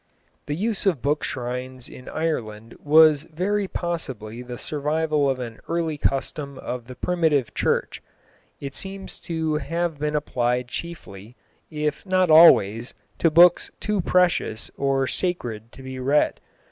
The 0.47 0.55
use 0.55 0.87
of 0.87 1.03
bookshrines 1.03 1.87
in 1.87 2.09
Ireland 2.09 2.75
was 2.79 3.27
very 3.31 3.67
possibly 3.67 4.41
the 4.41 4.57
survival 4.57 5.29
of 5.29 5.39
an 5.39 5.59
early 5.69 5.99
custom 5.99 6.57
of 6.57 6.85
the 6.85 6.95
primitive 6.95 7.53
Church. 7.53 8.01
It 8.59 8.73
seems 8.73 9.19
to 9.29 9.57
have 9.57 9.99
been 9.99 10.15
applied 10.15 10.67
chiefly, 10.69 11.35
if 11.69 12.03
not 12.03 12.31
always, 12.31 12.95
to 13.19 13.29
books 13.29 13.69
too 13.79 14.01
precious 14.01 14.71
or 14.75 15.05
sacred 15.05 15.71
to 15.73 15.83
be 15.83 15.99
read. 15.99 16.39